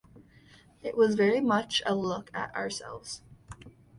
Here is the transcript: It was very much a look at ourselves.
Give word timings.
It 0.81 0.97
was 0.97 1.13
very 1.13 1.41
much 1.41 1.83
a 1.85 1.93
look 1.93 2.31
at 2.33 2.55
ourselves. 2.55 3.21